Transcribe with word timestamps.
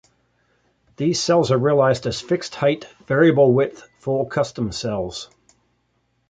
These 0.95 1.21
cells 1.21 1.51
are 1.51 1.59
realized 1.59 2.07
as 2.07 2.19
fixed-height, 2.19 2.87
variable-width 3.05 3.87
full-custom 3.99 4.71
cells. 4.71 5.29